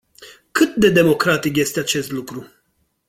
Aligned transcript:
Cât 0.51 0.75
de 0.75 0.89
democratic 0.89 1.55
este 1.55 1.79
acest 1.79 2.11
lucru? 2.11 2.47